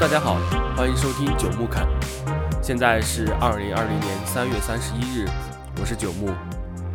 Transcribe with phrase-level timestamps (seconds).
[0.00, 0.38] 大家好，
[0.74, 1.86] 欢迎收听九木侃。
[2.62, 5.28] 现在是二零二零年三月三十一日，
[5.78, 6.30] 我是九木。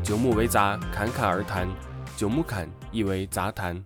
[0.04, 1.70] 九木为杂，侃侃而谈。
[2.18, 3.86] 九木侃意为杂谈。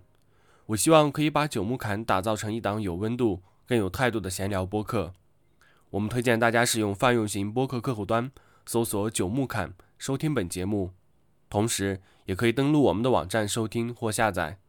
[0.68, 5.12] 我希望可以把九木侃打造成一档有温度、更有态度的闲聊播客。
[5.90, 8.32] 我们推荐大家使用泛用型播客客户端
[8.66, 10.92] 搜索“九木侃”收听本节目，
[11.50, 14.60] 同时也可以登录我们的网站收听或下载。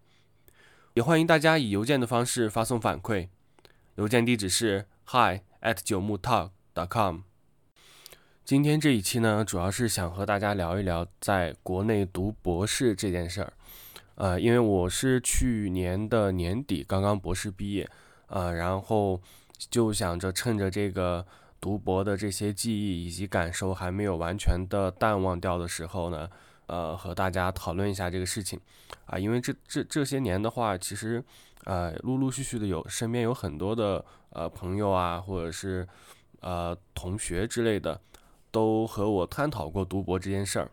[0.94, 3.28] 也欢迎大家以邮件的方式发送反馈。
[4.00, 7.18] 邮件地址是 hi at 九木 talk dot com。
[8.46, 13.52] 今天这一期呢，主要是想和大家聊一聊在国内读博士这件事儿。
[14.14, 17.86] 呃，因为我是去年的年底刚刚博士毕业，
[18.28, 19.20] 呃，然后
[19.68, 21.26] 就想着趁着这个
[21.60, 26.26] 读博的这些记忆以及感受还没有完全的淡忘掉的时候呢，
[26.68, 28.58] 呃，和大家讨论一下这个事情。
[29.04, 31.22] 啊，因为这这这些年的话，其实。
[31.64, 35.86] 呃，陆陆续续的有身边有很多的呃朋友啊，或者是
[36.40, 38.00] 呃同学之类的，
[38.50, 40.70] 都和我探讨过读博这件事儿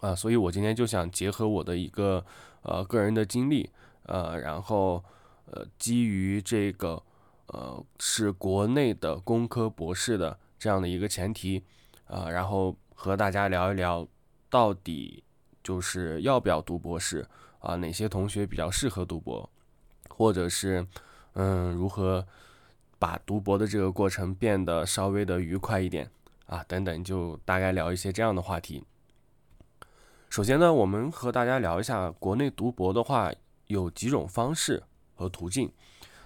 [0.00, 2.24] 啊，所以我今天就想结合我的一个
[2.62, 3.68] 呃个人的经历，
[4.04, 5.02] 呃，然后
[5.46, 7.02] 呃基于这个
[7.48, 11.64] 呃是国内的工科博士的这样的一个前提
[12.06, 14.06] 啊，然后和大家聊一聊
[14.48, 15.24] 到底
[15.64, 17.26] 就是要不要读博士
[17.58, 19.50] 啊，哪些同学比较适合读博。
[20.22, 20.86] 或者是，
[21.32, 22.24] 嗯，如何
[22.96, 26.08] 把读博的这个过程变得稍微的愉快一点
[26.46, 26.64] 啊？
[26.68, 28.84] 等等，就大概聊一些这样的话题。
[30.30, 33.32] 首先呢，我们和大家聊一下国内读博的话
[33.66, 34.84] 有几种方式
[35.16, 35.72] 和途径。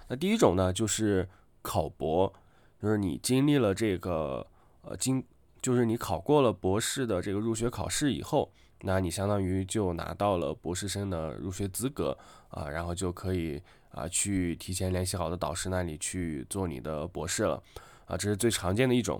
[0.09, 1.27] 那第一种呢，就是
[1.63, 2.31] 考博，
[2.79, 4.45] 就是你经历了这个
[4.83, 5.25] 呃经，
[5.59, 12.15] 就是你考过了博士的这个入学考试以后，那你相当于就拿到了博士生的入学资格
[12.49, 13.59] 啊，然后就可以。
[13.97, 17.63] 啊，去提前联系好的导师那里去做你的博士了，
[18.05, 19.19] 啊，这是最常见的一种，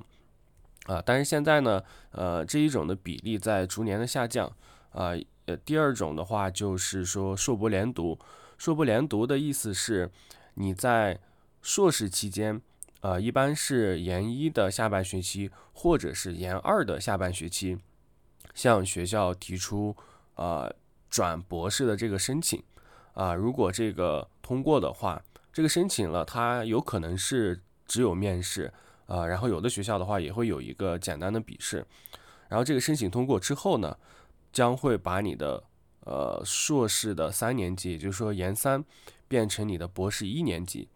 [0.86, 4.48] 啊，但是现在呢，呃，这一种的比例在逐年的下降，
[4.92, 5.18] 啊，
[5.48, 8.20] 呃，第二种的话就是说硕博连读，
[8.60, 10.12] 硕博连读的意思是
[10.54, 11.20] 你在
[11.64, 12.62] 硕士期间，
[13.02, 17.80] 呃，一般是研一的下半学期或者是研二的下半学期，
[18.54, 19.96] 向学校提出
[20.36, 20.72] 啊
[21.10, 22.62] 转博士的这个申请。
[23.18, 25.20] 啊，如果这个通过的话，
[25.52, 28.72] 这个申请了，它有可能是只有面试
[29.08, 31.84] 啊，然后有的学校的话也会有一个简单的笔试，
[32.48, 33.98] 然后这个申请通过之后呢，
[34.54, 35.64] 将会把你的
[36.02, 38.86] 呃硕士的三年级，也就是说研三，
[39.28, 40.88] 变成你的博士一年级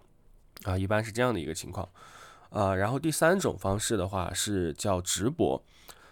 [0.66, 1.90] 啊，一般是这样的一个情况
[2.52, 2.76] 啊。
[2.76, 5.64] 然后第三种方式的话是叫直博，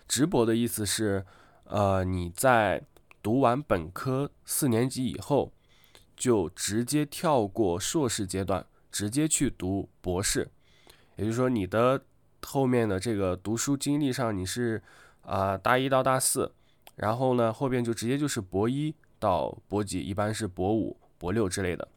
[0.08, 1.24] 直博的意思是
[1.66, 2.82] 呃你在
[3.22, 5.52] 读完本科四年级以后。
[6.20, 10.50] 就直接跳过硕士阶段，直接去读博士，
[11.16, 12.04] 也就是说，你的
[12.46, 14.84] 后面的这个读书经历上，你是
[15.22, 16.52] 啊大一到大四，
[16.98, 21.88] 然后呢后边就直接就是博一到博几，一般是博五、博六之类的，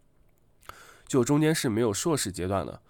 [1.09, 2.81] 就中间是没有硕士阶段的。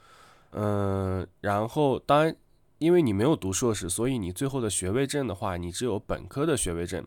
[0.50, 2.36] 嗯，然后当然，
[2.76, 7.02] 因为你没有读硕士，所以你最后的学位证的话，你只有本科的学位证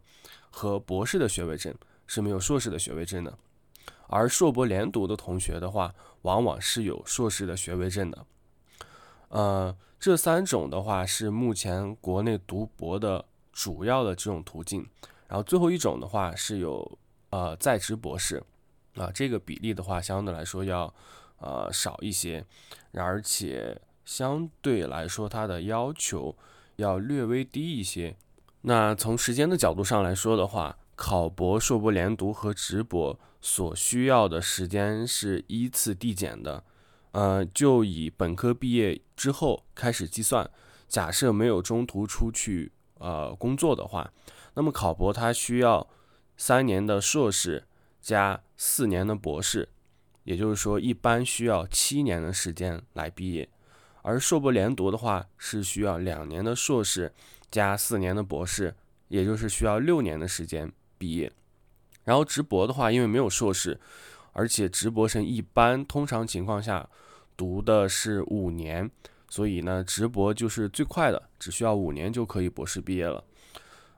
[0.50, 1.76] 和博士的学位证，
[2.08, 3.38] 是没有硕士的学位证的。
[4.08, 8.26] 而硕博连读的同学的话，往往是有硕士的学位证的。
[9.30, 14.88] 呃，这三种的话是目前国内读博的主要的这种途径。
[15.28, 16.98] 然后最后一种的话是有
[17.32, 18.42] 呃在职博士，
[18.96, 20.94] 啊，这个比例的话相对来说要
[21.40, 22.46] 呃少一些，
[22.94, 26.36] 而且相对来说它的要求
[26.76, 28.16] 要略微低一些。
[28.62, 33.20] 那从时间的角度上来说的话，考博、硕博连读和直博。
[33.46, 36.64] 所需要的时间是依次递减的，
[37.12, 40.50] 呃，就以本科毕业之后开始计算。
[40.88, 44.12] 假设没有中途出去呃工作的话，
[44.56, 45.88] 那么考博它需要
[46.36, 47.68] 三年的硕士
[48.02, 49.70] 加四年的博士，
[50.24, 53.48] 也就是说一般需要七年的时间来毕业。
[54.02, 57.14] 而硕博连读的话是需要两年的硕士
[57.52, 58.74] 加四年的博士，
[59.10, 61.32] 也就是需要六年的时间毕业。
[62.06, 63.80] 然后直博的话，因为没有硕士，
[64.32, 66.88] 而且直博生一般通常情况下
[67.36, 68.90] 读的是五年，
[69.28, 73.24] 所以呢，直博就是最快的，只需要五年就可以博士毕业了。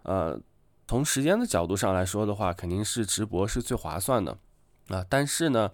[0.03, 0.39] 呃，
[0.87, 4.37] 从时间的角度上来说的话，肯定是直博是最划算的
[4.87, 5.05] 啊。
[5.09, 5.69] 但是呢，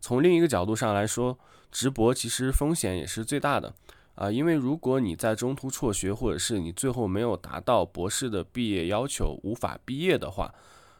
[0.00, 1.38] 从另一个角度上来说，
[1.72, 3.74] 直博其实风险也是最大的
[4.14, 10.54] 啊，因为如果你在中途辍学，或者是你最后没有达到博士的毕业要求，无法毕业的话。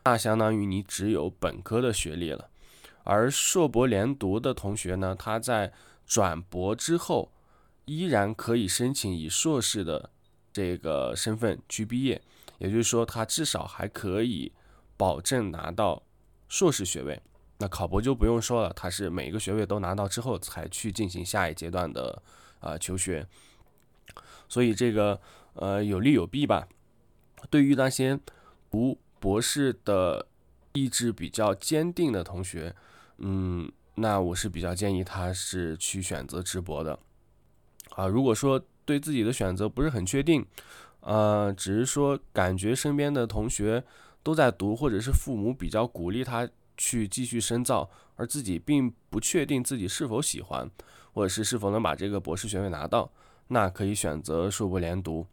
[0.05, 2.51] 那相当于你只有本科的学历了，
[3.05, 5.73] 而硕博连读的同学呢，他在
[6.07, 7.33] 转博之后，
[7.87, 10.11] 依然可以申请以硕士的
[10.53, 12.21] 这个身份去毕业，
[12.59, 14.53] 也就是说，他至少还可以
[14.99, 16.03] 保证拿到
[16.49, 17.21] 硕士学位。
[17.57, 22.23] 那考博就不用说了，他是每个学位都拿到之后才去进行下一阶段的
[22.61, 23.27] 啊求学。
[24.51, 25.19] 所以这个
[25.55, 26.69] 呃有利有弊吧。
[27.49, 28.19] 对于那些
[28.71, 30.27] 读博士的
[30.75, 32.77] 意志比较坚定的同学，
[33.17, 36.99] 嗯，那我是比较建议他是去选择直博的。
[37.93, 40.45] 啊，如果说对自己的选择不是很确定，
[41.01, 43.83] 呃，只是说感觉身边的同学
[44.23, 50.71] 都在读，或者是父母比较鼓励他去继续深造，而自己并不确定自己是否喜欢，
[51.15, 53.11] 或者是是否能把这个博士学位拿到，
[53.49, 55.27] 那可以选择硕博连读。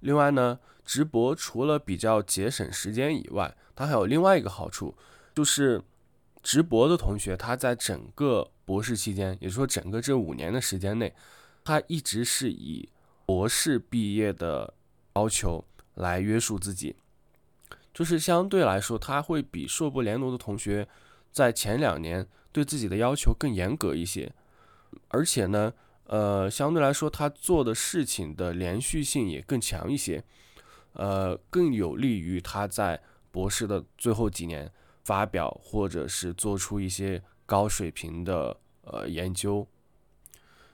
[0.00, 4.94] 另外呢，直博除了比较节省时间以外，它还有另外一个好处，
[5.34, 5.82] 就是
[6.42, 11.14] 直博的同学他在整个博士期间，也就是说整个这五年的时间内。
[11.62, 12.88] 他一直是以
[13.26, 14.72] 博士毕业的
[15.14, 15.62] 要求
[15.94, 16.96] 来约束自己，
[17.92, 20.88] 就是相对来说，他会比硕博连读的同学
[21.30, 24.32] 在前两年对自己的要求更严格一些，
[25.08, 25.74] 而且呢，
[26.10, 30.24] 呃，相对来说，他做的事情的连续性也更强一些，
[30.94, 34.68] 呃，更有利于他在博士的最后几年
[35.04, 39.64] 发表或者是做出一些高水平的呃研究。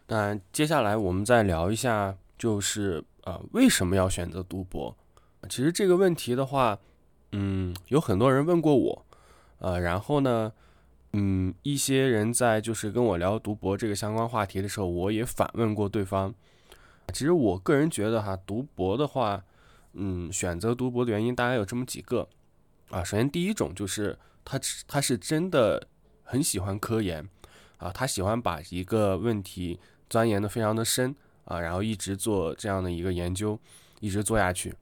[0.06, 4.96] 那接下来我们再聊一下，就是呃为什么要选择读博？
[5.50, 6.78] 其实这个问题的话，
[7.32, 9.06] 嗯，有很多人问过我，
[9.58, 10.50] 呃，然后呢，
[11.18, 16.34] 嗯，一些人在就是跟我聊读博这个相关话题的时候，我也反问过对方。
[17.12, 19.42] 其实我个人觉得哈，读博的话，
[19.94, 22.28] 嗯，选择读博的原因大概有这么几个
[22.90, 23.02] 啊。
[23.02, 25.88] 首先第一种就是他他是真的
[26.22, 27.26] 很喜欢科研
[27.78, 29.80] 啊，他喜欢把一个问题。
[30.08, 31.12] 钻研的非常的深
[31.46, 33.58] 啊，然后一直做这样的一个研究，
[33.98, 34.72] 一直做下去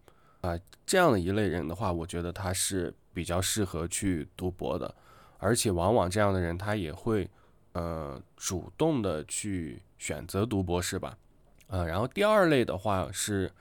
[0.43, 0.53] 啊，
[0.85, 4.95] 这样的一类人的话，我觉得他是比较适合去读博的，
[5.45, 7.29] 而且往往这样的人他也会
[7.73, 11.19] 呃主动的去选择读博士吧，
[11.69, 13.53] 啊，然后第二类的话是，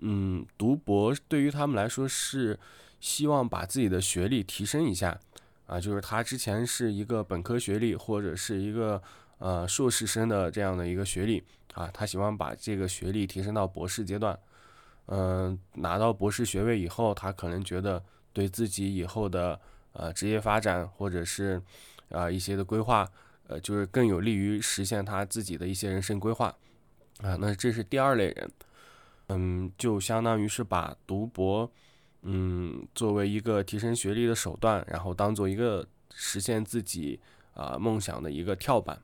[0.00, 2.58] 嗯，读博对于他们来说是
[3.00, 5.18] 希望把自己的学历提升一下
[5.66, 9.02] 啊，就是他之前是一个本科学历或者是一个。
[9.38, 11.42] 呃，硕士生的这样的一个学历
[11.74, 14.38] 啊，他喜欢把这个学历提升到博士阶段。
[15.06, 19.60] 嗯，拿到博士学位以后，他可能觉得对自己以后的
[19.94, 21.60] 呃职业发展或者是
[22.10, 23.08] 啊一些的规划，
[23.48, 26.54] 呃，就是更有利于实现他自己的一些人生规划
[27.22, 27.34] 啊。
[27.40, 28.50] 那这是第二类人，
[29.28, 31.70] 嗯，就相当于是把读博，
[32.22, 37.18] 嗯，作为一个提升学历的手段，然后当做一个实现自己
[37.54, 39.00] 啊梦想的一个跳板。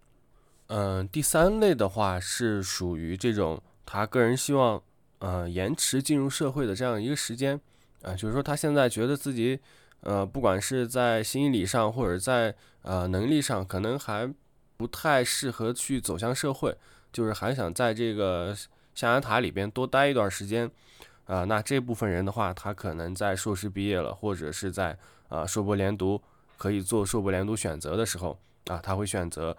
[0.69, 4.81] 嗯，第三类的话是属于这种他个人希望，
[5.19, 7.61] 呃，延迟进入社会的这样一个时间，
[8.03, 9.59] 啊，就是说他现在觉得自己，
[10.01, 14.33] 呃，不管是在心理上或者在呃能力上，可能还
[14.77, 16.77] 不太适合去走向社会，
[17.13, 18.57] 就是还想在这个
[18.95, 20.71] 象牙塔里边多待一段时间，
[21.25, 24.97] 啊，那这部分人的话，他可能在硕士毕业了，或者是在
[25.29, 26.23] 啊硕博连读
[26.57, 29.57] 可以做硕博连读选择的时候，啊，他会选择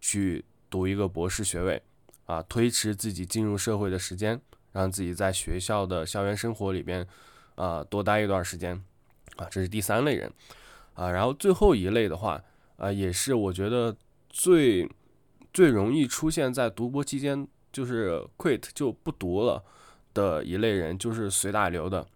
[0.00, 0.44] 去。
[0.70, 1.80] 读一个博士学位，
[2.26, 4.40] 啊，推迟自己进入社会的时间，
[4.72, 7.06] 让自己在学校的校园生活里边，
[7.54, 8.82] 啊，多待一段时间，
[9.36, 10.32] 啊，这是第三类人，
[10.94, 12.42] 啊，然后最后一类的话，
[12.76, 13.96] 啊，也是我觉得
[14.28, 14.88] 最
[15.52, 19.62] 最容易出现在读博期间就是 quit 就不读了
[20.12, 22.06] 的一类人，就是随大流的，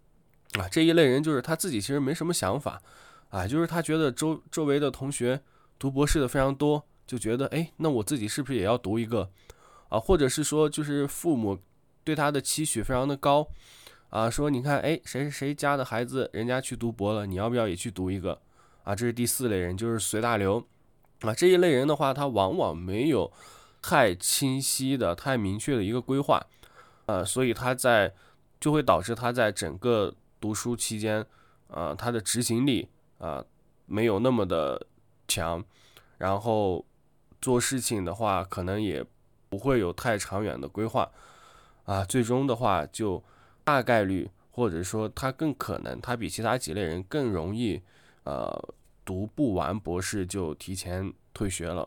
[0.58, 2.80] 啊，这一类人就是他自己其实没什么想法，
[3.30, 5.40] 啊，就是他觉得周周围的同学
[5.78, 6.84] 读博士的非常多。
[7.08, 9.30] 就觉得哎，那我自己是不是也要读一个
[9.88, 9.98] 啊？
[9.98, 11.58] 或者是说，就是父母
[12.04, 13.48] 对他的期许非常的高
[14.10, 18.40] 啊，说你看，哎，谁谁谁家的孩子人家去读博了，你要不要也去读一个
[18.84, 18.94] 啊？
[18.94, 20.66] 这是第四类人，就是随大流
[21.20, 21.34] 啊。
[21.34, 23.32] 这一类人的话，他往往没有
[23.82, 26.44] 太清晰的、太明确的一个规划
[27.06, 28.12] 啊，所以他在
[28.60, 31.24] 就会导致他在整个读书期间
[31.68, 32.88] 啊，他的执行力
[33.18, 33.44] 啊
[33.86, 34.86] 没有那么的
[35.26, 35.64] 强，
[36.18, 36.84] 然后。
[37.40, 39.06] 做事情的话，可能也
[39.48, 41.08] 不会有太长远的规划，
[41.84, 43.22] 啊，最终的话就
[43.68, 47.82] 大概率，或者说他更可能，他比其他几类人更容易，
[48.24, 51.86] 呃，读不完博士就提前退学了。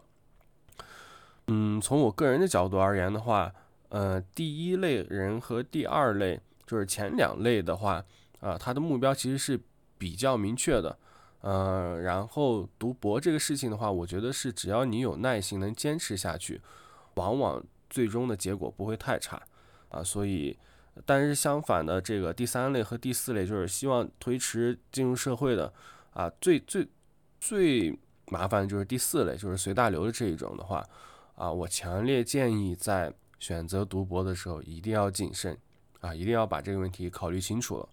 [1.47, 3.51] 嗯，从我个人的角度而言的话，
[3.89, 8.05] 呃，第一类人和第二类，就是前两类的话，
[8.41, 9.59] 啊，他的目标其实是
[9.97, 10.95] 比较明确的，
[11.39, 16.61] 呃，然后读博这个事情的话，我觉得是只要你有耐心，能坚持下去，
[17.15, 19.41] 往往最终的结果不会太差
[19.89, 20.03] 啊。
[20.03, 20.55] 所以，
[21.05, 25.73] 但是相反的，这个第三类和第四类就是希望推迟进入社会的
[26.13, 26.87] 啊，最最
[27.39, 30.83] 最麻烦的就是第四类，就是随大流的这一种的话
[31.35, 35.57] 啊，我强烈建议在选择读博的时候一定要谨慎
[35.99, 37.89] 啊，一定要把这个问题考虑清楚了。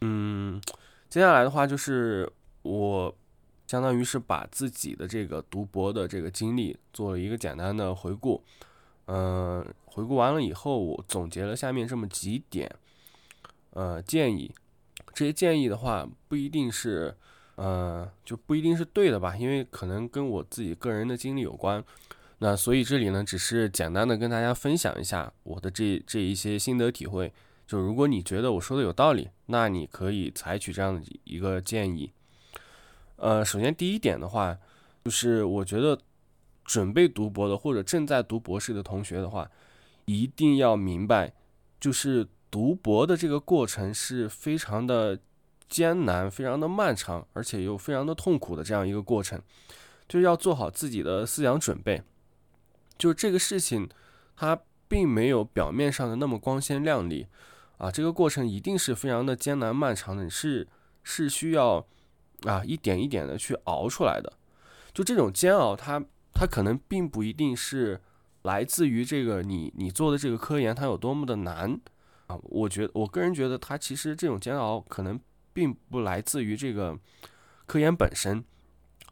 [0.00, 0.60] 嗯。
[1.10, 3.16] 接下来的话就是我，
[3.66, 8.44] 相当于是把自己的这个读博的这个经历做了一个简单的回顾，
[9.10, 12.70] 嗯，回顾完了以后，我总结了下面这么几点，
[13.70, 14.54] 呃，建议，
[15.14, 17.16] 这些建议的话不一定是，
[17.56, 21.82] 呃，就不一定是对的吧，因为可能跟我自己个人的经历有关，
[22.40, 27.32] 那所以这里呢，只是简单的跟大家分享一下我的这这一些心得体会。
[27.66, 32.12] 就如果你觉得我说的有道理，那你可以采取这样的一个建议。
[33.16, 34.56] 呃，首先第一点的话，
[35.04, 35.98] 就是我觉得
[36.68, 39.50] 准备读博的或者正在读博士的同学的话，
[40.04, 41.32] 一定要明白，
[41.80, 45.18] 就是读博的这个过程是非常的
[45.66, 49.40] 艰难、非常的漫长，而且又非常的痛苦的这样一个过程，
[50.06, 52.02] 就是要做好自己的思想准备。
[52.98, 53.88] 就这个事情，
[54.36, 57.26] 它并没有表面上的那么光鲜亮丽。
[57.78, 60.68] 啊，这个过程一定是非常的艰难漫长的，是
[61.02, 61.86] 是需要
[62.42, 64.32] 啊一点一点的去熬出来的。
[64.92, 66.04] 就这种煎熬，它
[66.38, 68.00] 它可能并不一定是
[68.42, 71.80] 来自于这个你你做的这个科研它有多么的难
[72.28, 72.38] 啊。
[72.44, 75.18] 我觉得我个人觉得，它其实这种煎熬可能
[75.52, 76.96] 并不来自于这个
[77.66, 78.44] 科研本身，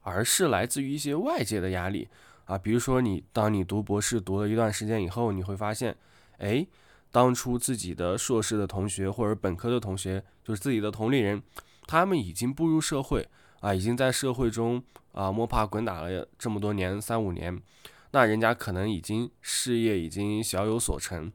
[0.03, 2.09] 而是来自于一些外界的压力
[2.45, 2.57] 啊。
[2.57, 5.97] 比如说你当你读博士读了一段时间以后，你会发现，
[6.39, 6.65] 哎。
[7.13, 11.43] 当初自己的硕士的同学或者本科的同学，就是自己的同龄人，
[11.87, 13.27] 他们已经步入社会
[13.61, 14.83] 啊，已经在社会中
[15.13, 17.61] 啊摸爬滚打了这么多年三五年，
[18.11, 21.33] 那人家可能已经事业已经小有所成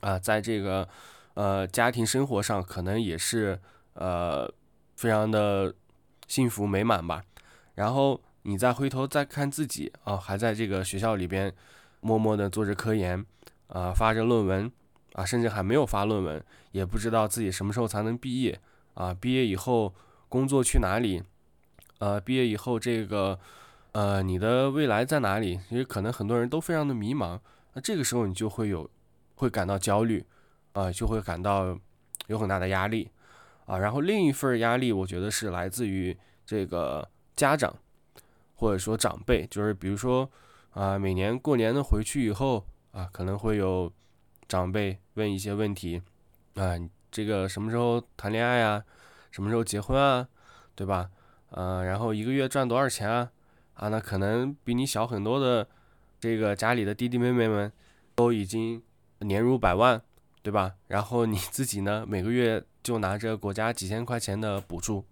[0.00, 0.88] 啊，在这个
[1.34, 3.60] 呃家庭生活上可能也是
[3.94, 4.52] 呃
[4.96, 5.74] 非常的
[6.26, 7.22] 幸福美满吧。
[7.74, 11.52] 然后你再回头再看自己啊，还在这个学校里边
[12.00, 13.24] 默默的做着科研
[13.68, 14.70] 啊，发着论文。
[15.14, 18.60] 啊，甚至还没有发论文，也不知道自己什么时候才能毕业
[18.94, 19.12] 啊！
[19.12, 19.92] 毕业以后
[20.28, 21.24] 工作去哪里？
[21.98, 23.38] 呃，毕业以后这个，
[23.92, 25.58] 呃，你的未来在哪里？
[25.68, 27.38] 其实可能很多人都非常的迷茫。
[27.74, 28.88] 那这个时候你就会有，
[29.34, 30.24] 会感到焦虑，
[30.72, 31.78] 啊，就会感到
[32.26, 33.10] 有很大的压力，
[33.66, 33.78] 啊。
[33.78, 37.74] 然后另一份压力，我觉得是来自于这个家长，
[38.54, 40.30] 或者说长辈，就是比如说
[40.70, 43.92] 啊，每年过年的回去以后啊，可能会有。
[44.48, 46.00] 长辈问一些问题，
[46.54, 46.72] 啊，
[47.10, 48.82] 这个什么时候谈恋爱啊？
[49.30, 50.26] 什么时候结婚啊？
[50.74, 51.10] 对吧？
[51.50, 53.30] 呃，然后一个月赚多少钱啊？
[53.74, 55.66] 啊，那可能比你小很多的
[56.20, 57.72] 这个家里的弟弟妹妹们
[58.14, 58.82] 都已经
[59.20, 60.02] 年入百万，
[60.42, 60.74] 对吧？
[60.88, 65.04] 然后你自己呢，每个月就拿着国家几千块钱的补助，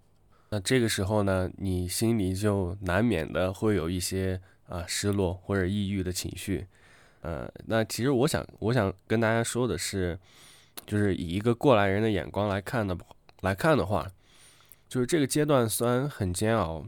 [0.50, 6.66] 那这个时候呢，你心里就难免的会有一些啊失落或者抑郁的情绪。
[7.22, 10.18] 呃，那其实我想，我想跟大家说的是，
[10.86, 12.96] 就是以一个过来人的眼光来看的，
[13.40, 14.06] 来看的话，
[14.88, 16.86] 就是这个阶段虽然很煎熬，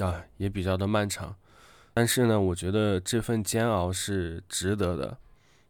[0.00, 1.36] 啊，也比较的漫长，
[1.94, 5.18] 但是呢，我觉得这份煎熬是值得的，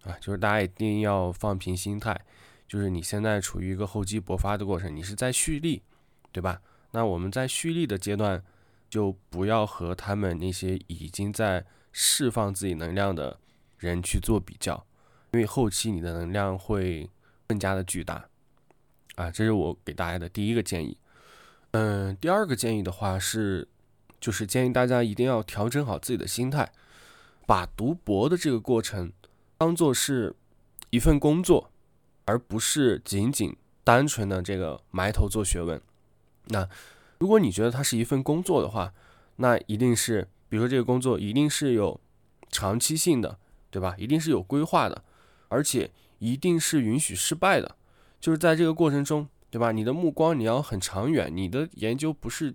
[0.05, 2.21] 啊，就是大家一定要放平心态，
[2.67, 5.83] 就是你现在处于一个厚积薄发的过程，你是在蓄力，
[6.33, 6.61] 对吧？
[6.93, 8.43] 那我们在蓄力的阶段，
[8.89, 13.39] 就不要和他们那些已经在释放自己能量的。
[13.81, 14.85] 人去做比较，
[15.31, 17.09] 因为后期你的能量会
[17.47, 18.29] 更加的巨大，
[19.15, 20.99] 啊，这是我给大家的第一个建议。
[21.73, 23.69] 嗯，第二个建议的话是，
[24.21, 26.73] 就是建议大家一定要调整好自己的心态，
[27.47, 29.13] 把读博的这个过程
[29.57, 30.35] 当做是
[30.91, 31.71] 一份工作，
[32.25, 35.81] 而不是仅仅单纯的这个埋头做学问。
[36.47, 36.69] 那
[37.19, 38.93] 如果你觉得它是一份工作的话，
[39.37, 42.01] 那一定是，比如说这个工作一定是有
[42.51, 43.39] 长期性的。
[43.71, 43.95] 对吧？
[43.99, 45.05] 一定是有规划的，
[45.49, 47.77] 而且一定是允许失败的。
[48.19, 49.73] 就是在这个过程中，对吧？
[49.73, 52.55] 你的目光你要很长远，你的研究不是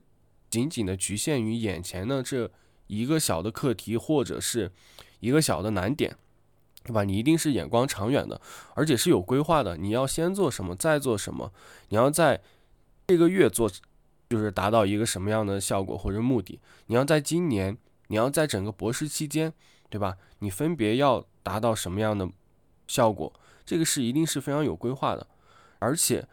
[0.50, 2.52] 仅仅的局限于眼前的这
[2.88, 4.72] 一个小的课题或者是
[5.20, 6.16] 一个小的难点，
[6.84, 7.04] 对吧？
[7.04, 8.40] 你一定是眼光长远的，
[8.76, 9.78] 而且是有规划的。
[9.78, 11.52] 你要先做什么，再做什么？
[11.90, 12.42] 你要在
[13.08, 13.70] 这个月做，
[14.30, 16.60] 就是达到一个什么样的效果或者目的？
[16.88, 19.54] 你要在今年，你要在整个博士期间。
[19.90, 20.18] 对吧？
[20.40, 22.28] 你分别要达到什么样的
[22.88, 23.32] 效果？
[23.64, 25.28] 这个是一定是非常有规划的，
[25.78, 26.28] 而且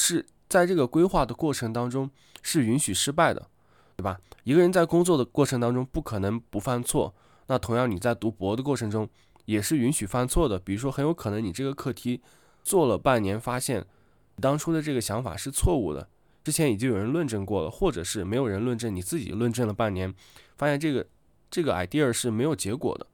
[0.00, 2.08] 是在这个规划的过程当中
[2.40, 3.48] 是允许失败的，
[3.96, 4.20] 对吧？
[4.44, 7.12] 一个人在工作的过程当中不可能不犯错，
[7.48, 9.08] 那同样你在读博的过程中
[9.44, 10.56] 也是允许犯错的。
[10.56, 12.22] 比如说，很有可能你这个课题
[12.62, 13.84] 做了半年，发现
[14.40, 16.08] 当初的这个想法是错误的，
[16.44, 20.14] 之前已经有人论证过了，或者是没有人论证，你自己论证了半年，
[20.56, 21.04] 发现这个
[21.50, 23.04] 这个 idea 是没有结果的，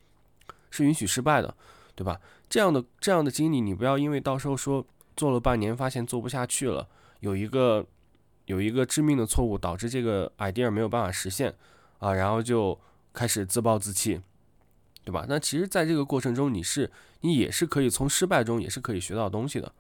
[0.71, 1.57] 是允许失败的，
[1.95, 2.21] 对吧？
[2.51, 6.89] 这样的这样的经历，你不要因为到时候说做了半年，发现做不下去了。
[7.21, 7.87] 有一个
[8.47, 11.55] 有一个致命的错误，导致这个 idea 没有办法实现
[11.99, 12.79] 啊，然后就
[13.13, 14.21] 开始自暴自弃，
[15.05, 15.25] 对吧？
[15.29, 16.91] 那其实，在这个过程中，你是
[17.21, 19.73] 你也是可以从失败中也是可以学到东西的。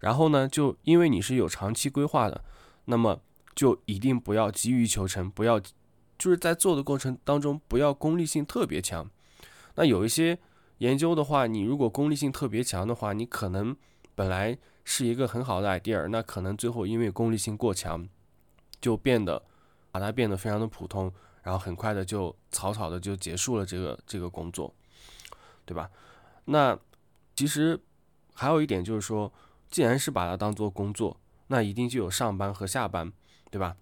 [0.00, 2.44] 然后呢，就因为你是有长期规划的，
[2.86, 3.20] 那么
[3.54, 5.60] 就一定不要急于求成，不要
[6.18, 9.08] 就是在做的过程当中不要功利性特别强。
[9.76, 10.38] 那有一些
[10.78, 13.76] 研究的话，你如果功利性特别强的话，你可能
[14.16, 14.58] 本来。
[14.88, 18.08] 是一个很好的 idea，那可能最后因为功利性过强，
[18.80, 19.42] 就变得
[19.90, 24.72] 把它变得非常的普通，然后很快的就草草的就结束了这个这个工作，
[25.64, 25.90] 对吧？
[26.44, 26.78] 那
[27.34, 27.76] 其实
[28.32, 29.32] 还有一点就是说，
[29.72, 31.18] 既然是把它当做工作，
[31.48, 33.12] 那一定就有上班和下班，
[33.50, 33.76] 对吧？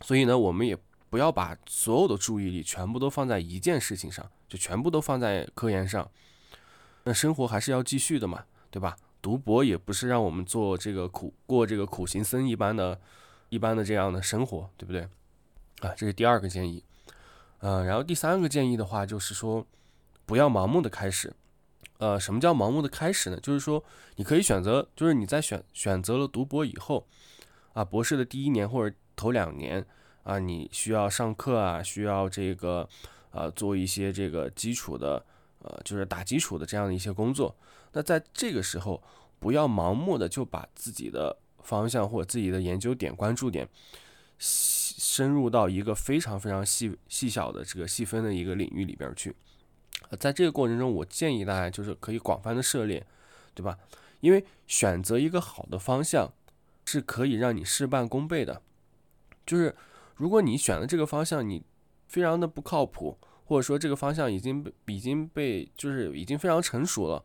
[0.00, 0.76] 所以呢，我们也
[1.08, 6.10] 不要把所有的注意力全部都放在一件事情上，就全部都放在科研上，
[7.04, 8.96] 那生活还是要继续的嘛，对吧？
[9.22, 12.98] 读博也不是让我们做这个苦过这个苦行僧一般的、
[13.48, 15.02] 一般的这样的生活，对不对？
[15.80, 16.82] 啊，这是第二个建议。
[17.58, 19.66] 嗯，然后第三个建议的话就是说，
[20.24, 21.34] 不要盲目的开始。
[21.98, 23.38] 呃，什么叫盲目的开始呢？
[23.42, 23.84] 就是说
[24.16, 27.06] 你可以选择，就是你在选选择了读博以后，
[27.74, 29.84] 啊，博士的第一年或者头两年
[30.22, 32.88] 啊，你需要上课啊，需要这个
[33.32, 35.24] 呃做一些这个基础的。
[35.62, 37.54] 呃，就是打基础的这样的一些工作，
[37.92, 39.02] 那在这个时候，
[39.38, 43.68] 不要盲目的就把自己的方向或者自己的研究点、关注点，
[44.38, 49.36] 深入到一个非常非常细细小的这个细分的一个领域里边去。
[50.08, 53.06] 呃，在这个过程中，我建议大家就是可以广泛的涉猎，
[53.54, 53.78] 对吧？
[54.20, 56.32] 因为选择一个好的方向，
[56.86, 58.62] 是可以让你事半功倍的。
[59.46, 59.76] 就是
[60.16, 61.62] 如果你选的这个方向，你
[62.08, 63.18] 非常的不靠谱。
[63.50, 67.24] 或者说这个方向已经被已经被就是已经非常成熟了，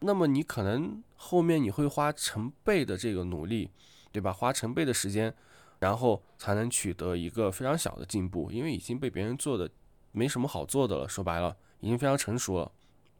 [0.00, 3.70] 那么你可能后面你会花成倍的这个努力，
[4.12, 4.30] 对吧？
[4.30, 5.34] 花成倍的时间，
[5.78, 9.70] 然后才能取得一个非常小的进步，因为已经被别人做的
[10.10, 11.08] 没什么好做的了。
[11.08, 12.70] 说白了，已经非常成熟了，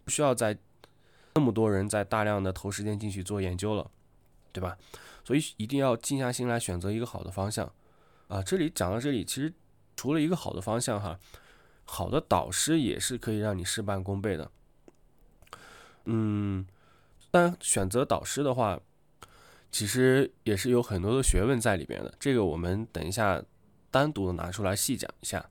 [0.05, 0.55] 不需要再
[1.37, 3.91] 那么多人在大量的投时间进去做研究了，
[4.53, 4.77] 对吧？
[5.25, 7.73] 所以一定要静下心来选择一个好的方向
[8.29, 8.43] 啊！
[8.43, 9.51] 这里讲到这里，其实
[9.97, 11.19] 除了一个好的方向哈。
[11.93, 14.51] 好的导师也是可以让你事半功倍的。
[16.07, 16.67] 嗯，
[17.31, 18.81] 但选择导师的话，
[19.71, 22.15] 其实也是有很多的学问在里边的。
[22.19, 23.43] 这个我们等一下
[23.91, 25.45] 单独的拿出来细讲一下。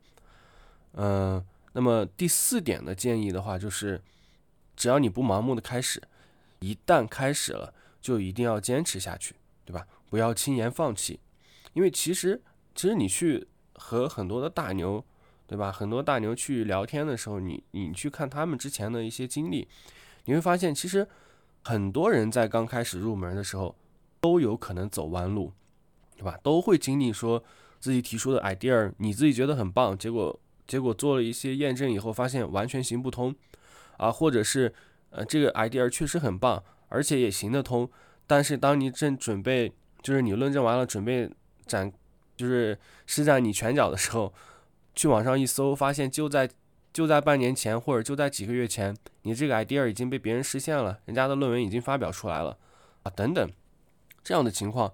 [0.94, 4.02] 嗯，那么第四点的建议的话，就是
[4.76, 6.02] 只要你不盲目的开始，
[6.62, 9.86] 一旦开始了，就一定要坚持下去，对吧？
[10.10, 11.20] 不要轻言放弃，
[11.74, 12.42] 因为其实
[12.74, 15.06] 其实你去和很多的大牛。
[15.52, 15.70] 对吧？
[15.70, 19.68] 很多大牛去聊天的时候，你你去看他们之前的一些经历，
[20.24, 21.06] 你会发现，其实
[21.62, 23.76] 很多人在刚开始入门的时候，
[24.22, 25.52] 都有可能走弯路，
[26.16, 26.40] 对吧？
[26.42, 27.44] 都会经历说
[27.82, 33.36] 自己提出的 idea，你自己觉得很棒，结果结果做了一些验证以后，发现完全行不通，
[33.98, 34.74] 啊，或者是
[35.10, 37.92] 呃这个 idea 确实很棒，而且也行得通，
[38.26, 41.30] 但是当你正准备，就是你论证完了，准备
[41.66, 41.92] 展，
[42.38, 44.34] 就是施展你拳脚的时候。
[44.94, 46.50] 去网上一搜，发现就在
[46.94, 52.58] 就在半年前，或者就在几个月前，你这个 idea 已经被别人实现了，人家的论文已经发表出来了，
[53.04, 53.50] 啊，等等，
[54.22, 54.94] 这样的情况，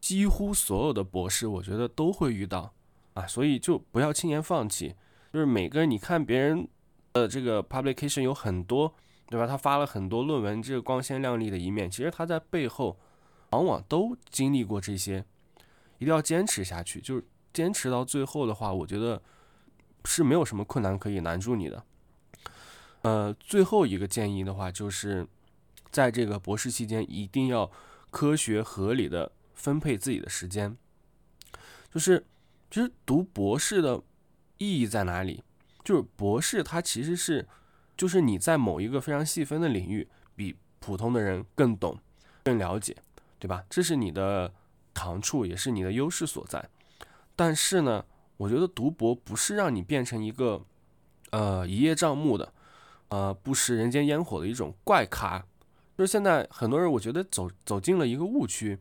[0.00, 2.74] 几乎所有的博士，我觉得都会遇到，
[3.14, 4.94] 啊，所以就不要轻言放弃。
[5.32, 6.68] 就是每个人，你看别人
[7.14, 8.94] 的这个 publication 有很多，
[9.30, 9.46] 对吧？
[9.46, 12.98] 他发了很多论文，这个光鲜亮丽的一面，其实他在背后
[13.50, 15.24] 往往都经历过这些，
[15.96, 17.24] 一定要坚持下去，就是。
[17.58, 19.20] 坚持到最后的话，我觉得
[20.04, 21.84] 是没有什么困难可以难住你的。
[23.02, 25.26] 呃，最后一个建议的话，就是
[25.90, 27.68] 在这个博士期间，一定要
[28.10, 30.76] 科学合理的分配自己的时间。
[31.92, 32.24] 就是，
[32.70, 34.00] 其实读博士的
[34.58, 35.42] 意义在哪里？
[35.82, 37.48] 就是博士他其实是，
[37.96, 41.98] 就是你在某一个非常细分的领域，比普通的人更懂、
[42.44, 42.96] 更了解，
[43.40, 43.64] 对吧？
[43.68, 44.54] 这是你的
[44.94, 46.68] 长处，也是你的优势所在。
[47.38, 48.04] 但是呢，
[48.36, 50.60] 我觉得读博不是让你变成一个，
[51.30, 52.52] 呃，一叶障目的，
[53.10, 55.46] 呃，不食人间烟火的一种怪咖。
[55.96, 58.76] 就是现在很多人，我觉得走走进了一个误区，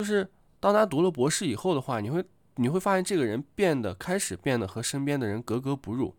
[0.00, 0.28] 就是
[0.60, 2.22] 当他读了博士以后的话，你会
[2.56, 6.14] 你会发现这个人变得开始变得和身边的人格格不入，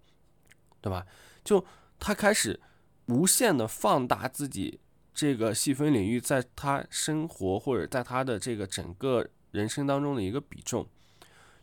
[0.81, 1.05] 对吧？
[1.43, 1.63] 就
[1.99, 2.59] 他开始
[3.05, 4.79] 无限的放大自己
[5.13, 10.87] 这个细分领域在他生活或者在他的这个整个人生当中的一个比重，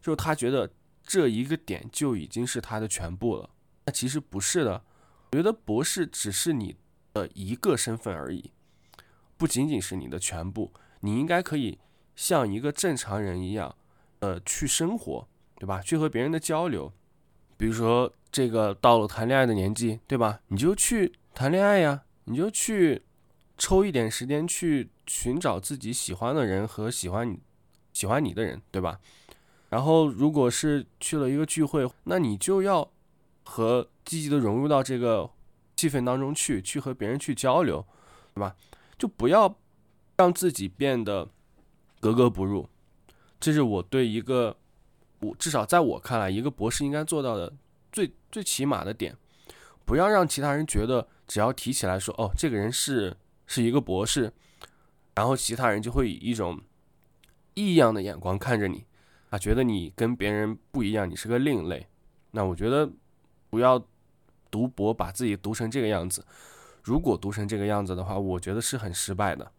[0.06, 0.70] 就他觉得
[1.02, 3.50] 这一个点就已经是他的全部了。
[3.86, 4.84] 那其实不是的，
[5.32, 6.76] 我觉得博士只是你
[7.12, 8.52] 的一个身份而已，
[9.36, 10.72] 不仅仅是你的全部。
[11.00, 11.80] 你应该可以。
[12.14, 13.76] 像一个正常人一样，
[14.20, 15.82] 呃，去生活，对吧？
[15.82, 16.90] 去和别人的交流，
[17.58, 20.40] 比如说这个到了谈恋爱的年纪，对吧？
[20.46, 23.02] 你就去谈恋爱呀，你就去
[23.58, 27.42] 抽一点时间去寻找自己喜欢的人和喜欢你、
[27.92, 28.98] 喜欢你的人，对吧？
[29.68, 32.90] 然后如果是去了一个聚会，那你就要
[33.44, 35.30] 和积极的融入到这个
[35.76, 37.86] 气氛当中去，去和别人去交流，
[38.34, 38.54] 对吧？
[38.98, 39.56] 就不要
[40.16, 41.28] 让自己变得。
[41.98, 42.68] 格格不入，
[43.40, 44.56] 这是我对一个
[45.20, 47.52] 我至少在我看来，一个博士应该做到的
[47.90, 49.16] 最最起码的点，
[49.84, 54.30] 不要让其他人觉得只要提起来说哦，这个人是是一个博士，
[55.14, 56.60] 然后其他人就会以一种
[57.54, 58.84] 异样的眼光看着你
[59.38, 61.86] 觉得你跟别人不一样，你是个另类。
[62.30, 62.88] 那我觉得
[63.50, 63.82] 不要
[64.50, 66.24] 读博把自己读成这个样子，
[66.82, 69.52] 如果读成这个样子的话，我觉得是很失败的。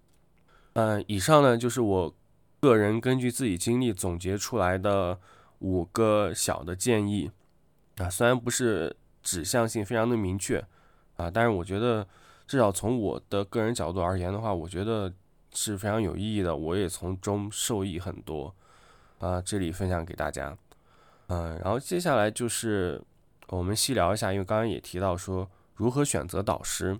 [0.74, 2.16] 嗯，以上呢就是我。
[2.60, 5.20] 个人根据自己经历总结出来的
[5.60, 7.30] 五个小的建议
[7.98, 10.58] 啊，虽然不是指向性非常的明确
[11.18, 12.06] 啊，但是我觉得
[12.48, 15.14] 至少从我的个人角度而言的话，我觉得
[15.54, 18.54] 是非常有意义的，我也从中受益很多
[19.20, 20.58] 啊，这里分享给大家。
[21.28, 23.02] 嗯，然后接下来就是
[23.48, 26.98] 我们细聊一下，因为刚刚也提到说如何选择导师。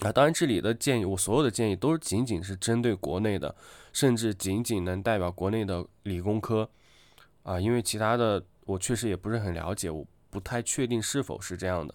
[0.00, 3.52] 啊，当然，这里的建议，我所有的建议都是仅仅是针对国内的，
[3.92, 6.70] 甚至仅仅能代表国内的理工科，
[7.42, 11.92] 啊，因为其他的我确实也不是很了解，我不太确定是否是这样的，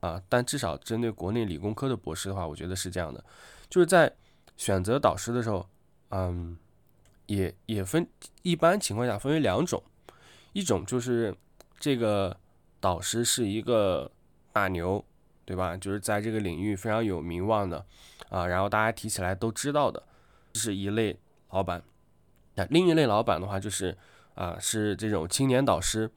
[0.00, 3.24] 啊，但至少针对国内理工科的博士的话，我觉得是这样的，
[3.70, 4.12] 就是在
[4.56, 5.64] 选择导师的时候，
[6.08, 6.58] 嗯，
[7.26, 8.06] 也也分
[8.42, 9.82] 一般情况下分为两种，
[10.52, 11.34] 一种就是
[11.78, 12.36] 这个
[12.80, 14.10] 导师是一个
[14.52, 15.04] 大牛。
[15.46, 15.76] 对吧？
[15.76, 17.84] 就是在这个领域非常有名望的，
[18.30, 20.02] 啊，然后大家提起来都知道的，
[20.54, 21.14] 是一类
[21.50, 21.84] 老板。
[22.54, 23.94] 那另一类老板的话，就是
[24.34, 26.10] 啊，是这种青年导师，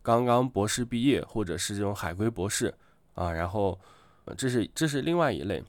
[0.00, 2.74] 刚刚博士毕业，或者是这种海归博士，
[3.12, 3.78] 啊，然后
[4.34, 5.62] 这是这是另外一类。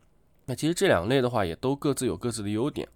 [0.46, 2.88] 那其实这两类的话，也都各自有各自的优点，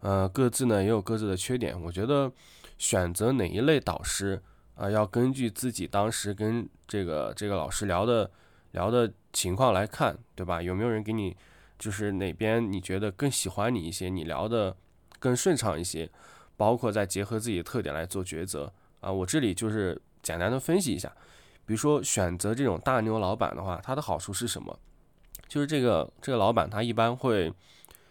[0.00, 1.80] 呃，各自呢也有各自的缺点。
[1.82, 2.30] 我觉得
[2.78, 4.42] 选择哪一类导师
[4.74, 8.30] 啊，要根据自己当时跟这个这个老师聊的。
[8.72, 10.60] 聊的情况来看，对吧？
[10.60, 11.34] 有没有人给你，
[11.78, 14.76] 就是哪边你觉得更喜欢你一些，你聊的
[15.18, 16.08] 更顺畅一些，
[16.54, 19.10] 包括再结合自己的特点来做抉择啊。
[19.10, 21.10] 我这里就是简单的分析一下，
[21.64, 24.78] 比如说选择这种大牛老板的话，他的好处是什么？
[25.48, 27.50] 就是这个这个老板他一般会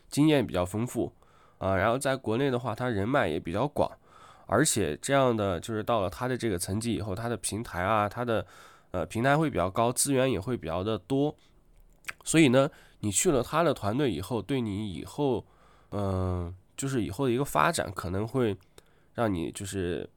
[0.10, 1.14] 经验比较丰富
[1.58, 3.92] 啊，然后在国内的话，他人脉也比较广，
[4.46, 8.46] 而且这样的就是到了他的这个层级以后，他的平台啊，他的。
[8.92, 11.36] 呃，平台会比较高，资源也会比较的多，
[12.24, 15.46] 所以呢，你去了他的团队以后，对你以后，
[15.92, 18.58] 嗯，就是以后的一个发展，可能会
[19.14, 20.10] 让你就是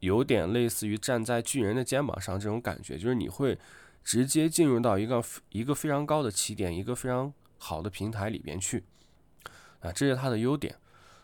[0.00, 3.56] 有点类似于站在巨人的肩膀上这种感觉，就是你会
[4.02, 8.82] 直接进入到一个一个非常高的起点，一个非常好的平台里边去，
[9.78, 10.74] 啊，这是它的优点，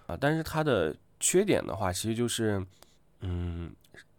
[0.06, 2.66] 啊，但是它的缺点的话，其实就是，
[3.20, 3.74] 嗯，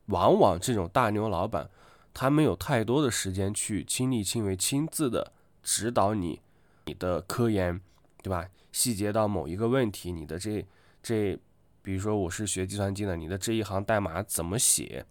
[0.08, 1.70] 往往这种大牛老板。
[2.16, 6.40] 他没有太多的时间去亲力亲为、亲自的指导你，
[6.86, 7.82] 你的科研，
[8.22, 8.48] 对吧？
[8.72, 10.64] 细节到某一个问题，你的这
[11.02, 11.36] 这，
[11.82, 15.04] 比如说我是学计算机的，你的这一行代码怎么写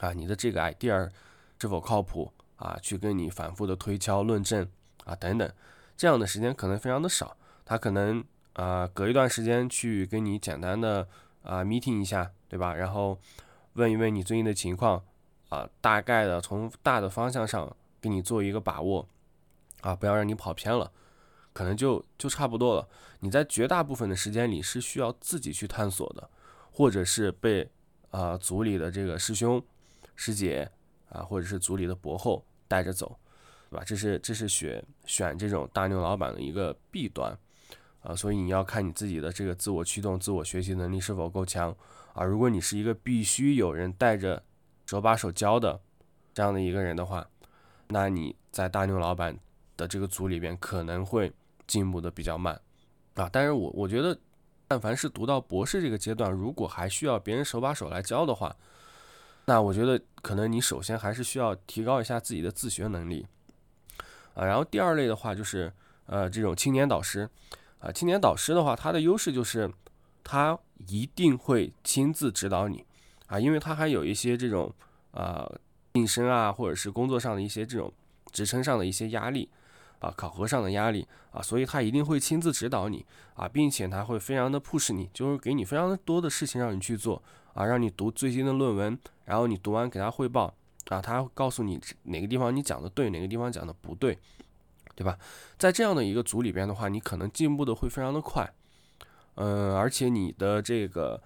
[0.00, 0.12] 啊？
[0.12, 1.08] 你的这个 idea
[1.60, 2.76] 是否靠谱啊？
[2.82, 4.68] 去跟你反复的推敲论证
[5.04, 5.48] 啊等等，
[5.96, 7.36] 这样的时间可能非常的少。
[7.64, 8.24] 他可能
[8.60, 11.08] 啊隔一段时间去跟你简单的
[11.42, 12.74] 啊 meeting 一下，对吧？
[12.74, 13.18] 然后
[13.74, 15.02] 问一问你最近的情况。
[15.50, 19.04] 啊，大概的从大的方向上给你做一个把握，
[19.80, 20.92] 啊，不要让你跑偏了，
[21.52, 22.88] 可能就就差不多了。
[23.18, 26.30] 你在绝大部分的时间里是需要自己去探索的，
[26.70, 27.68] 或者是被
[28.12, 29.60] 啊组里的这个师兄
[30.14, 30.70] 师姐
[31.08, 33.18] 啊，或者是组里的博后带着走，
[33.70, 33.82] 对吧？
[33.84, 37.36] 这是这是选选这种大牛老板的一个弊端
[38.02, 41.74] 啊，所以你要看你自己的这个自我驱动、自我学习能力是否够强
[42.12, 42.24] 啊。
[42.24, 44.42] 如果你是一个必须有人带着。
[44.86, 45.80] 手把手教的
[46.34, 47.24] 这样的一个人的话，
[47.86, 49.38] 那你在大牛老板
[49.76, 51.32] 的这个组里边可能会
[51.68, 52.60] 进步的比较慢
[53.14, 53.30] 啊。
[53.32, 54.18] 但是我我觉得
[54.66, 58.56] 但凡是读到博士这个阶段，如果还需要别人手把手来教的话，
[59.44, 63.24] 那我觉得可能你首先还是需要提高一下自己的自学能力
[64.34, 64.44] 啊。
[64.44, 65.72] 然后第二类的话就是
[66.06, 67.30] 呃这种青年导师
[67.80, 69.70] 啊，青年导师的话，他的优势就是
[70.22, 72.84] 他一定会亲自指导你
[73.26, 74.72] 啊，因为他还有一些这种
[75.10, 75.50] 啊
[75.94, 77.92] 晋升啊或者是工作上的一些这种
[78.30, 79.50] 职称上的一些压力。
[80.00, 90.54] 啊，考核上的压力啊，所以他一定会亲自指导你啊，并且他会非常的 push 你，就是给你非常多的事情让你去做啊，让你读最新的论文，然后你读完给他汇报
[90.88, 94.18] 啊，他告诉你哪个地方你讲的对，哪个地方讲的不对，
[95.00, 95.18] 对吧？
[95.56, 98.52] 在这样的一个组里边的话，你可能进步的会非常的快，
[99.36, 101.18] 嗯，而且你的这个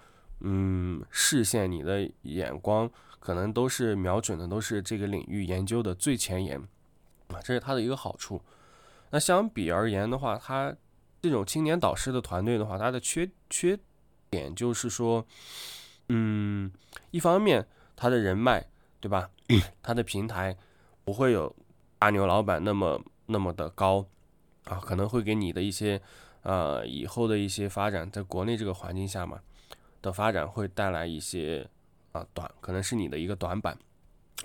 [0.42, 6.56] 嗯视线、你的眼光可能都是瞄准的都是这个领域研究的最前沿
[7.30, 8.40] 啊，这是它的一个好处。
[9.10, 10.72] 那相比而言的话，他
[11.20, 13.76] 这种青年导师的团队的话，它的缺缺
[14.30, 15.26] 点就是说，
[16.10, 16.70] 嗯，
[17.10, 18.64] 一方面他的人脉，
[19.00, 19.28] 对吧？
[19.82, 20.56] 他的平台
[21.04, 21.52] 不会有
[21.98, 24.06] 大牛老板那么那么的高
[24.64, 26.00] 啊，可能会给你的一些
[26.42, 29.40] 呃以后的一些发展，在国内这个环境下嘛
[30.02, 31.68] 的发展会带来一些
[32.12, 33.78] 啊短，可能是你的一个短板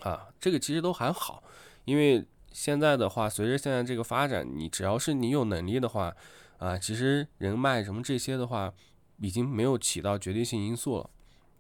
[0.02, 1.44] 啊，这个其实都还好，
[1.86, 2.26] 因为。
[2.52, 6.12] 现在的话，随着现在这个发展，你只要是你有能力的话，
[6.58, 8.74] 啊，其实人脉什么这些的话，
[9.20, 11.10] 已经没有起到决定性因素了，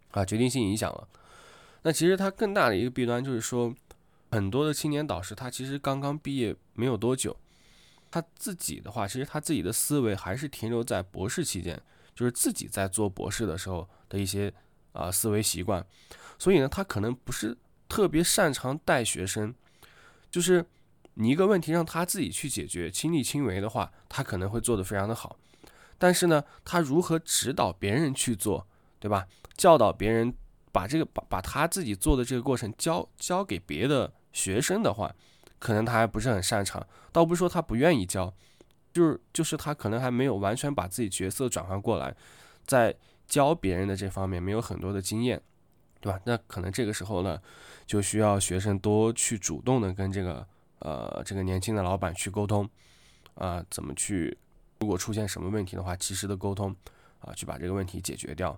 [0.10, 1.08] 啊，决定性影响了。
[1.84, 3.72] 那其实它更大的一个弊端就是说，
[4.32, 7.36] 很多的青年导师他其实刚刚毕业没有多久，
[8.12, 11.82] 他自己的话，其实他自己的思维还是停留在博士期间，
[12.16, 14.54] 就是自己在做博士的时候的一些
[14.94, 15.86] 啊思维习惯，
[16.38, 19.54] 所以呢，他可能不是特别擅长带学生，
[20.30, 20.66] 就是。
[21.16, 25.38] 你一个问题让他自己去解决，亲力亲为的话，他可能会做得非常的好。
[25.98, 28.66] 但是呢，他如何指导别人去做，
[29.02, 29.28] 对吧？
[29.58, 30.34] 教导别人
[30.72, 35.14] 把这个把把他自己做的这个过程教教给别的学生的话，
[35.58, 36.86] 可能他还不是很擅长。
[37.12, 38.34] 倒不是说他不愿意教，
[38.94, 42.16] 就是就是他可能还没有完全把自己角色转换过来，
[42.66, 42.96] 在
[43.28, 45.42] 教别人的这方面没有很多的经验，
[46.00, 46.20] 对吧？
[46.26, 47.42] 那可能这个时候呢，
[47.86, 50.46] 就需要学生多去主动的跟这个。
[50.82, 52.66] 呃，这个年轻的老板去沟通，
[53.34, 54.38] 啊，怎么去？
[54.80, 56.74] 如果出现什么问题的话，及时的沟通，
[57.20, 58.58] 啊，去把这个问题解决掉。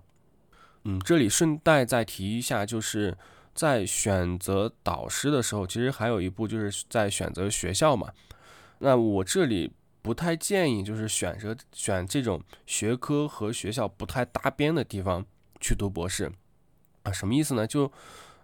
[0.84, 3.18] 嗯，这里顺带再提一下，就是
[3.54, 8.12] 在选择导师的时候，其实还有一步，就是在选择学校嘛。
[8.78, 15.24] 那我这里不太建议，就是选择选这种学科和学校不太搭边的地方
[15.60, 16.32] 去读博士。
[17.02, 17.66] 啊，什么意思呢？
[17.66, 17.90] 就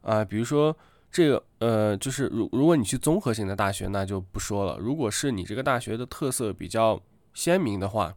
[0.02, 0.76] 啊，比如说。
[1.10, 4.76] 这个呃，就是如如果你去综合性的大学，那就不说了。
[4.76, 7.00] 如果是你这个大学的特色比较
[7.32, 8.14] 鲜明的话，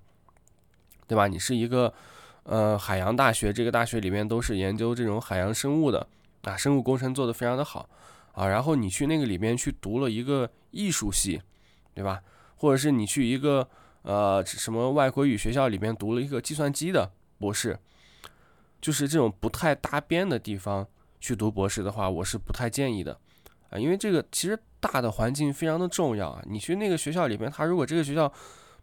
[1.08, 1.30] 对吧？
[1.30, 1.94] 你是一个
[2.44, 6.06] 呃海洋大学，这个大学里面都是研究这种海洋生物的
[6.44, 7.90] 啊，生物工程做得非常的好
[8.34, 8.48] 啊。
[8.48, 11.42] 然后你去那个里面去读了一个艺术系，
[11.94, 12.22] 对吧？
[12.58, 13.68] 或者是你去一个
[14.04, 17.78] 呃什么外国语学校里面读了一个计算机的博士，
[18.80, 20.88] 就是这种不太搭边的地方。
[21.24, 23.16] 去读博士的话，我是不太建议的，
[23.70, 26.42] 啊，因为这个其实大的环境非常的重要啊。
[26.50, 28.34] 你去那个学校里面，他如果这个学校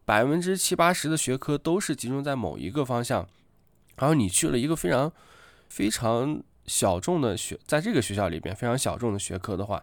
[0.04, 3.28] 百分之七八十的学科都是集中在某一个方向，
[3.96, 5.12] 然后你去了一个非常
[5.68, 9.82] 非常小众的学，在这个学校里边非常小众的学科的话，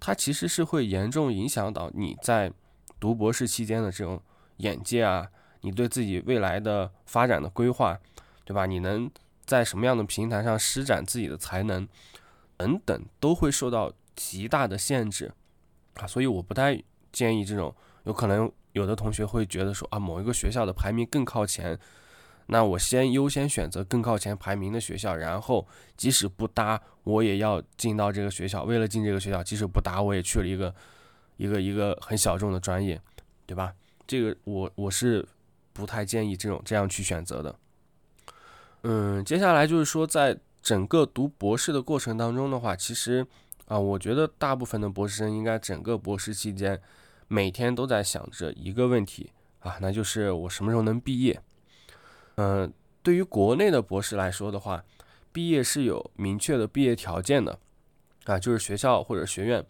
[0.00, 2.50] 它其实是会严重影响到你在
[2.98, 4.20] 读博士期间的这种
[4.56, 5.28] 眼界啊，
[5.60, 7.98] 你对自己未来的发展的规划，
[8.44, 8.66] 对吧？
[8.66, 9.10] 你能。
[9.44, 11.86] 在什么样的平台上施展自己的才能，
[12.56, 15.32] 等等，都会受到极大的限制
[15.94, 16.06] 啊！
[16.06, 17.74] 所以我不太建议这种。
[18.04, 21.76] 有可能有的同学会觉得说啊，某一个学校的排名更靠前，
[22.46, 28.64] 那我先优先选择更靠前排名的学校，然后即使不搭，我也要进到这个学校。
[28.64, 30.74] 为了进这个学校，即使不搭，我也去了一个
[31.36, 33.00] 一个一个很小众的专业，
[33.46, 33.72] 对吧？
[34.06, 35.26] 这个我我是
[35.72, 37.54] 不太建议这种这样去选择的。
[38.82, 43.26] 嗯，接下来就是说，在整个读博士的过程当中的话，其实
[43.66, 46.78] 啊，我觉得大部分的博士生应该整个博士期间，
[47.28, 51.40] 每天都在想着一个问题啊，那就是我什么时候能毕业。
[52.42, 52.72] 嗯，
[53.04, 54.82] 对于国内的博士来说的话，
[55.30, 57.60] 毕业是有明确的毕业条件的
[58.24, 59.64] 啊，就是学校或者学院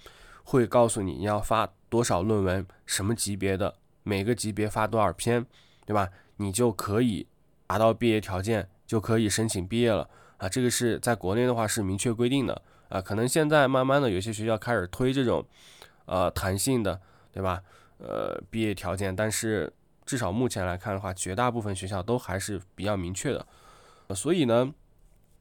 [0.44, 5.44] 会告诉你要发多少论文，什么级别的，每个级别发多少篇，
[5.84, 6.08] 对吧？
[6.36, 7.26] 你就可以
[7.66, 8.68] 达到毕业条件。
[8.84, 10.06] 就可以申请毕业了
[10.36, 15.42] 啊，这个是在国内的话是明确规定的啊，可能现在慢慢的有些学校开始推这种，
[16.04, 17.00] 呃弹性的，
[17.32, 17.62] 对吧？
[17.96, 19.72] 呃毕业条件，但是
[20.04, 23.46] 至少目前来看的话，绝大部分学校都还是比较明确的。
[24.14, 24.72] 所以呢，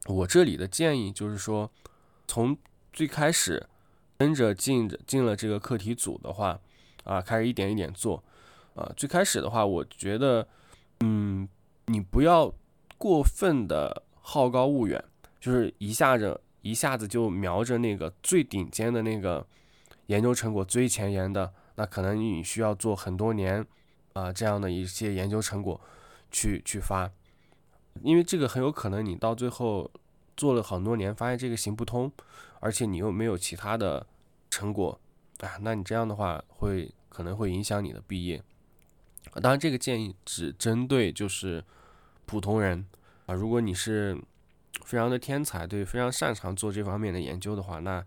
[0.05, 1.69] 我这里的建议就是说，
[2.27, 2.57] 从
[2.93, 3.67] 最开始
[4.17, 6.59] 跟着进进了这个课题组的话，
[7.03, 8.23] 啊，开始一点一点做。
[8.73, 10.47] 啊，最开始的话，我觉得，
[11.01, 11.45] 嗯，
[11.87, 12.53] 你不要
[12.97, 15.03] 过分的好高骛远，
[15.41, 19.45] 就是一下子一下子就瞄着那个最顶尖的那个
[20.05, 23.65] 研究成果最前沿的，那可能你需要做很多年
[24.13, 25.79] 啊这样的一些研究成果
[26.31, 27.11] 去去发，
[28.01, 29.89] 因为这个很有可能你到最后
[30.35, 32.11] 做了很多年，发现这个行不通，
[32.59, 34.05] 而且你又没有其他的
[34.49, 34.99] 成果
[35.39, 38.41] 啊，那你这样的话会可能会影响你的毕业。
[39.35, 41.63] 当然，这个建议只针对就是
[42.25, 42.85] 普通人
[43.27, 43.35] 啊。
[43.35, 44.19] 如果你是
[44.83, 48.03] 非常的天才，对，非常擅长做这方面的研究的话，那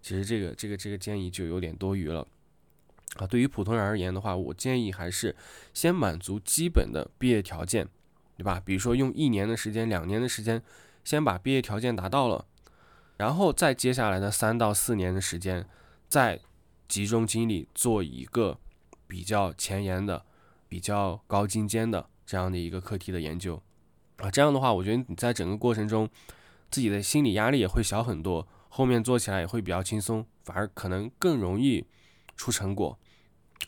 [0.00, 2.26] 其实这个这个这个建议就有点多余了
[3.14, 3.26] 啊。
[3.26, 5.34] 对于普通人而言的话，我建议还是
[5.72, 7.88] 先满足基本的毕业条件，
[8.36, 8.60] 对吧？
[8.64, 10.62] 比如说用一年的时间、两年的时间，
[11.04, 12.44] 先把毕业条件达到了，
[13.16, 15.66] 然后再接下来的三到四年的时间，
[16.08, 16.40] 再
[16.86, 18.58] 集中精力做一个
[19.06, 20.24] 比较前沿的。
[20.68, 23.62] 比较高精尖的这样的一个课题的研究
[24.16, 26.10] 啊，这样的话，我觉得你在整个过程中
[26.72, 31.86] 自己的心理压力也会小很多，后面做起来也会比较轻松，反而可能更容易
[32.36, 32.98] 出成果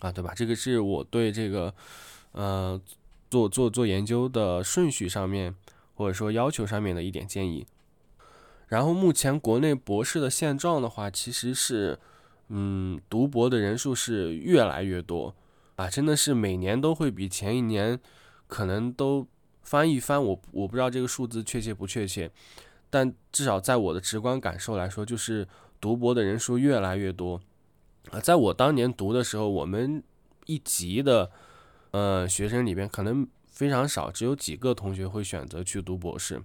[0.00, 0.32] 啊，对吧？
[0.34, 1.74] 这个是我对这个
[2.32, 2.80] 呃
[3.30, 5.54] 做做做研究的顺序上面
[5.94, 7.66] 或者说要求上面的一点建议。
[8.68, 11.98] 然后目前国内博士的现状的话，其实是
[12.48, 15.34] 嗯读博的人数是越来越多。
[15.76, 17.98] 啊，真的是每年都会比前一年
[18.48, 19.26] 可能都
[19.62, 22.30] 翻一番，我我不知道这个数字确切不确切，
[22.90, 25.46] 但至少在我的直观感受来说，就是
[25.80, 27.40] 读博的人数越来越多。
[28.10, 30.02] 啊，在我当年读的时候，我们
[30.46, 31.30] 一级的
[31.90, 36.42] 呃学生里边可能非常少，只有几个同学会选择去读博士。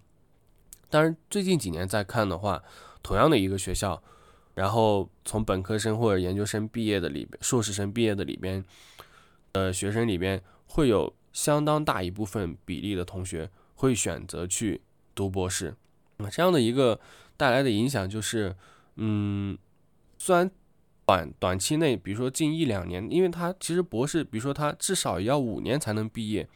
[0.89, 2.61] 当然，最近几年再看的话，
[3.01, 4.01] 同样的一个学校，
[4.55, 8.63] 然后从本科生或者研究生毕业的里边，硕士生毕业的里边。
[9.55, 14.81] 呃，学生里边会有相当大一部分比例的同学会选择去
[15.13, 15.75] 读博士，
[16.17, 16.99] 那这样的一个
[17.37, 18.55] 带来的影响就是，
[18.95, 19.55] 嗯，
[20.17, 20.49] 虽然
[21.05, 26.47] 短短期内，比如说近一两年，因为他其实博士，比如说他至少也要五年才能毕业，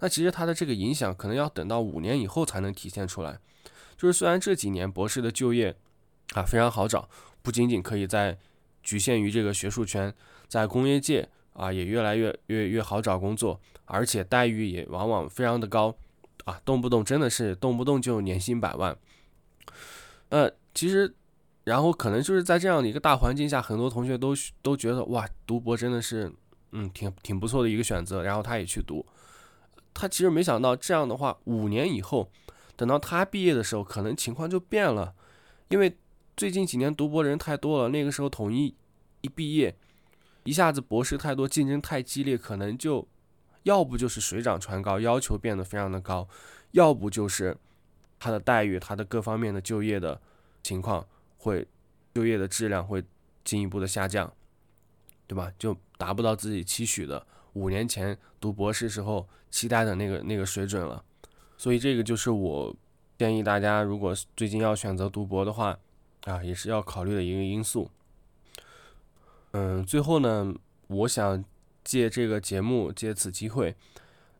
[0.00, 3.38] 那其实他的这个影响可能要等到五年以后才能体现出来。
[3.96, 5.74] 就是虽然这几年博士的就业
[6.34, 7.08] 啊非常好找，
[7.42, 8.38] 不仅仅可以在
[8.82, 10.12] 局限于这个学术圈，
[10.48, 11.28] 在工业界。
[11.54, 15.94] 啊，也越来越越越好找工作，而且待遇也往往非常的高，
[16.46, 18.96] 啊，动不动真的是动不动就年薪百万。
[20.30, 21.14] 呃，其实，
[21.64, 26.32] 然后可能就是在这样的一个大环境下，很多同学都都觉得哇，读博真的是，
[26.72, 29.04] 嗯，挺挺不错的一个选择，然后他也去读。
[29.94, 32.30] 他其实没想到这样的话，五年以后，
[32.76, 35.14] 等到他毕业的时候，可能情况就变了，
[35.68, 35.96] 因为
[36.36, 38.74] 最近几年读博人太多了，那个时候统一
[39.20, 39.76] 一毕业。
[40.44, 43.06] 一下子博士太多，竞争太激烈，可能就
[43.62, 46.28] 要不就是水涨船高，要求变得非常的高，
[46.72, 47.56] 要不就是
[48.18, 50.20] 他的待遇、他的各方面的就业的
[50.60, 51.06] 情况
[51.42, 51.66] 会
[52.14, 53.02] 就业的质量会
[53.42, 54.32] 进一步的下降，
[55.26, 55.52] 对吧？
[55.58, 61.04] 就达不到自己期许的五年前读博士时候期待的那个那个水准了。
[61.58, 62.76] 所以这个就是我
[63.18, 65.76] 建议大家，如果最近要选择读博的话，
[66.26, 67.90] 啊，也是要考虑的一个因素。
[69.50, 70.54] 嗯，最后呢，
[70.86, 71.44] 我想
[71.82, 73.74] 借这个节目，借此机会，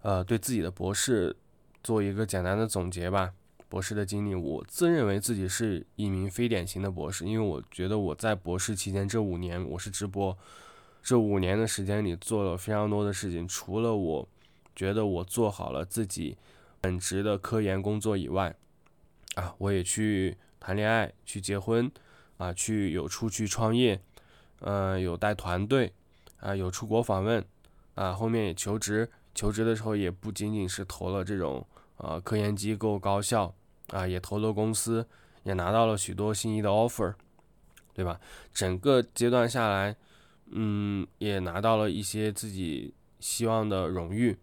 [0.03, 1.35] 呃，对自己的博士
[1.83, 3.35] 做一个简单的总结吧。
[3.73, 10.37] 博士的经历，我自认为自己是一名非典型的博士，因为我觉得我在博士期间这五年，我是直播，
[11.03, 13.49] 这五年的时间里做了非常多的事情。
[13.49, 14.29] 除了我
[14.77, 16.37] 觉得我做好了自己
[16.83, 18.55] 本职的科研工作以外，
[19.37, 21.91] 啊，我也去谈恋爱，去结婚，
[22.37, 23.99] 啊，去有出去创业。
[24.61, 25.95] 嗯，有带团队，
[26.41, 27.43] 啊，有出国访问，
[27.95, 33.55] 啊，后面也求职，求职的时候也不仅仅是投了这种呃科研机构、高校，
[33.93, 35.07] 啊，也投了公司，
[35.45, 37.15] 也拿到了许多心仪的 offer，
[37.95, 38.19] 对吧？
[38.53, 39.95] 整个阶段下来，
[40.51, 44.37] 嗯，也拿到了一些自己希望的荣誉。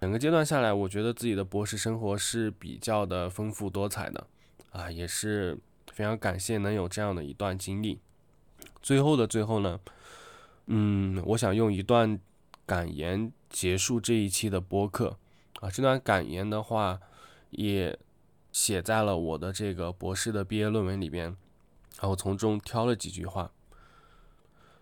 [0.00, 4.26] 整个阶段下来，我觉得自己的博士生活是比较的丰富多彩的，
[4.72, 5.56] 啊，也是
[5.92, 8.00] 非常感谢能有这样的一段经历。
[8.80, 9.78] 最后的最后呢，
[10.66, 12.18] 嗯，我想用一段
[12.66, 15.16] 感言结束这一期的播客
[15.60, 15.70] 啊。
[15.70, 16.98] 这段感言的话，
[17.50, 17.96] 也
[18.52, 21.24] 写在了我的这个博士的毕业论文里边，
[21.98, 23.50] 然后从中挑了几句话。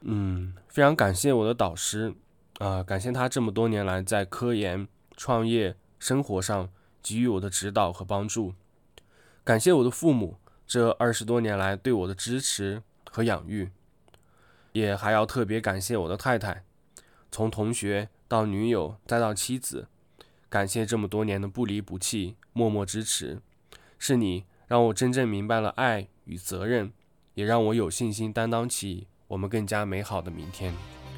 [0.01, 2.15] 嗯，非常感谢我的导师
[2.59, 6.69] 啊，感谢他这么多年来在科研、创业、生活上
[7.03, 8.55] 给予我的指导和帮助。
[9.45, 13.71] 感谢我的父母这二十多年来对我的支持和养育，
[14.73, 16.65] 也还要特别感谢我的太太，
[17.31, 19.89] 从同学到女友再到妻子，
[20.49, 23.41] 感谢这么多年的不离不弃、默默支持，
[24.01, 26.91] 是你让我真正明白了爱与责任，
[27.35, 30.75] 也让我有信心担当起我们更加美好的明天。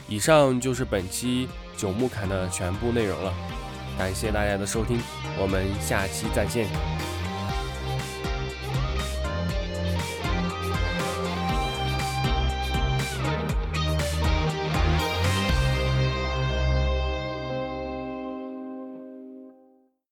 [0.08, 3.32] 以上就是本期九木侃的全部内容了，
[3.96, 5.00] 感谢大家的收听，
[5.40, 7.11] 我们下期再见。